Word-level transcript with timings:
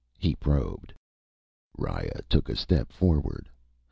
He 0.17 0.33
probed. 0.33 0.95
Riya 1.77 2.23
took 2.27 2.49
a 2.49 2.55
step 2.55 2.91
forward. 2.91 3.51